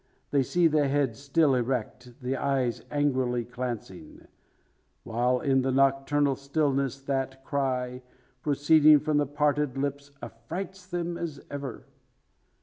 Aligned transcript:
They 0.31 0.41
see 0.41 0.65
the 0.65 0.87
head 0.87 1.15
still 1.15 1.53
erect, 1.53 2.19
the 2.23 2.35
eyes 2.35 2.81
angrily 2.89 3.43
glancing; 3.43 4.25
while 5.03 5.39
in 5.39 5.61
the 5.61 5.71
nocturnal 5.71 6.35
stillness 6.35 6.99
that 7.01 7.43
cry, 7.43 8.01
proceeding 8.41 8.97
from 8.99 9.17
the 9.17 9.27
parted 9.27 9.77
lips, 9.77 10.09
affrights 10.19 10.87
them 10.87 11.19
as 11.19 11.39
ever. 11.51 11.85